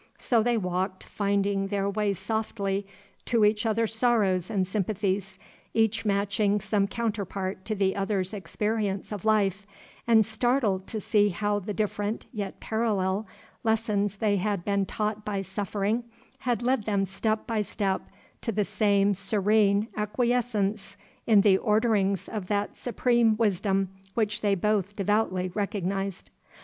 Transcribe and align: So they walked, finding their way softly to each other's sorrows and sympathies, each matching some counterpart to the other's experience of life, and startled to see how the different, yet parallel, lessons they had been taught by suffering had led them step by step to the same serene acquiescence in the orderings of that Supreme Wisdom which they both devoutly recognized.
So 0.17 0.41
they 0.41 0.57
walked, 0.57 1.03
finding 1.03 1.67
their 1.67 1.87
way 1.87 2.15
softly 2.15 2.87
to 3.25 3.45
each 3.45 3.67
other's 3.67 3.93
sorrows 3.93 4.49
and 4.49 4.67
sympathies, 4.67 5.37
each 5.75 6.05
matching 6.05 6.59
some 6.59 6.87
counterpart 6.87 7.65
to 7.65 7.75
the 7.75 7.95
other's 7.95 8.33
experience 8.33 9.11
of 9.11 9.25
life, 9.25 9.67
and 10.07 10.25
startled 10.25 10.87
to 10.87 10.99
see 10.99 11.29
how 11.29 11.59
the 11.59 11.75
different, 11.75 12.25
yet 12.33 12.59
parallel, 12.59 13.27
lessons 13.63 14.15
they 14.15 14.37
had 14.37 14.65
been 14.65 14.87
taught 14.87 15.23
by 15.23 15.43
suffering 15.43 16.03
had 16.39 16.63
led 16.63 16.85
them 16.85 17.05
step 17.05 17.45
by 17.45 17.61
step 17.61 18.01
to 18.41 18.51
the 18.51 18.65
same 18.65 19.13
serene 19.13 19.87
acquiescence 19.95 20.97
in 21.27 21.41
the 21.41 21.59
orderings 21.59 22.27
of 22.27 22.47
that 22.47 22.75
Supreme 22.75 23.37
Wisdom 23.37 23.87
which 24.15 24.41
they 24.41 24.55
both 24.55 24.95
devoutly 24.95 25.51
recognized. 25.53 26.31